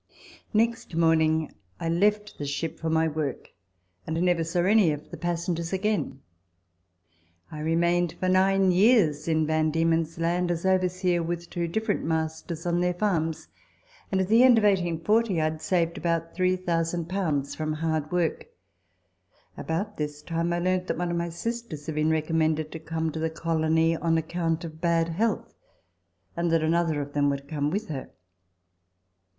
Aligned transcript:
Next 0.51 0.95
morning 0.95 1.53
I 1.79 1.87
left 1.87 2.39
the 2.39 2.45
ship 2.47 2.79
for 2.79 2.89
my 2.89 3.07
work, 3.07 3.51
and 4.07 4.19
never 4.23 4.43
saw 4.43 4.61
any 4.61 4.89
of 4.91 5.11
the 5.11 5.15
passengers 5.15 5.71
again. 5.73 6.21
I 7.51 7.59
remained 7.59 8.13
for 8.13 8.27
nine 8.27 8.71
years 8.71 9.27
in 9.27 9.45
Van 9.45 9.69
Diemen's 9.69 10.17
Land, 10.17 10.49
as 10.49 10.65
overseer 10.65 11.21
with 11.21 11.51
two 11.51 11.67
different 11.67 12.03
masters 12.03 12.65
on 12.65 12.79
their 12.79 12.95
farms, 12.95 13.47
and 14.11 14.19
at 14.19 14.27
the 14.27 14.41
end 14.41 14.57
of 14.57 14.63
1840 14.63 15.35
1 15.35 15.39
had 15.39 15.61
saved 15.61 15.99
about 15.99 16.33
3,000 16.33 17.05
from 17.55 17.73
hard 17.73 18.11
work. 18.11 18.47
About 19.55 19.97
this 19.97 20.23
time 20.23 20.51
I 20.51 20.57
learnt 20.57 20.87
that 20.87 20.97
one 20.97 21.11
of 21.11 21.17
my 21.17 21.29
sisters 21.29 21.85
had 21.85 21.93
been 21.93 22.09
recommended 22.09 22.71
to 22.71 22.79
come 22.79 23.11
to 23.11 23.19
the 23.19 23.29
colony 23.29 23.95
on 23.95 24.17
ac 24.17 24.25
count 24.29 24.63
of 24.65 24.81
bad 24.81 25.09
health, 25.09 25.53
and 26.35 26.49
that 26.51 26.63
another 26.63 27.01
of 27.01 27.13
them 27.13 27.29
would 27.29 27.47
come 27.47 27.69
with 27.69 27.87
her. 27.89 28.09